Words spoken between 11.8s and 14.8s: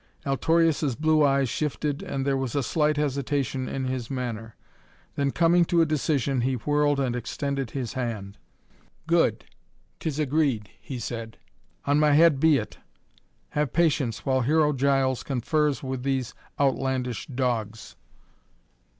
"On my head be it. Have patience while Hero